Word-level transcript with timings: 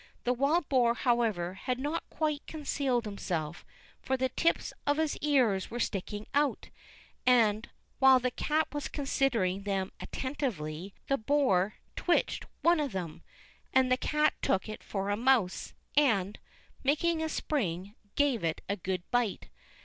The 0.23 0.33
wild 0.33 0.67
boar, 0.67 0.95
however, 0.95 1.53
had 1.53 1.77
not 1.77 2.09
quite 2.09 2.43
concealed 2.47 3.05
himself, 3.05 3.63
for 4.01 4.17
the 4.17 4.29
tips 4.29 4.73
of 4.87 4.97
his 4.97 5.15
ears 5.17 5.69
were 5.69 5.79
sticking 5.79 6.25
out; 6.33 6.71
and, 7.23 7.69
while 7.99 8.17
the 8.19 8.31
cat 8.31 8.67
was 8.73 8.87
considering 8.87 9.61
them 9.61 9.91
attentively, 9.99 10.95
the 11.05 11.19
boar 11.19 11.75
twitched 11.95 12.47
one 12.63 12.79
of 12.79 12.93
them, 12.93 13.21
and 13.73 13.91
the 13.91 13.95
cat 13.95 14.33
took 14.41 14.67
it 14.67 14.81
for 14.83 15.11
a 15.11 15.15
mouse, 15.15 15.75
and, 15.95 16.39
making 16.83 17.21
a 17.21 17.29
spring, 17.29 17.93
gave 18.15 18.43
it 18.43 18.61
a 18.67 18.75
good 18.77 19.03
bite. 19.11 19.49